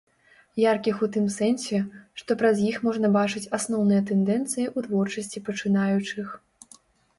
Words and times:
Яркіх 0.61 0.95
у 1.07 1.09
тым 1.15 1.25
сэнсе, 1.35 1.81
што 2.21 2.37
праз 2.39 2.63
іх 2.71 2.81
можна 2.89 3.13
бачыць 3.19 3.43
асноўныя 3.59 4.01
тэндэнцыі 4.09 4.65
ў 4.77 4.89
творчасці 4.89 5.45
пачынаючых. 5.53 6.37